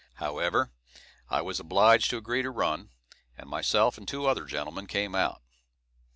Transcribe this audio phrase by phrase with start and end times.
[0.15, 0.71] However,
[1.29, 2.89] I was obliged to agree to run,
[3.37, 5.43] and myself and two other gentlemen came out.